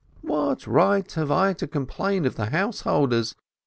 "What 0.21 0.65
right 0.65 1.11
have 1.11 1.29
I 1.29 1.53
to 1.53 1.67
complain 1.67 2.25
of 2.25 2.33
the 2.35 2.47
householders? 2.47 3.35